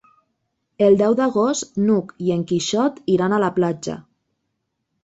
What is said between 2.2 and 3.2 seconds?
i en Quixot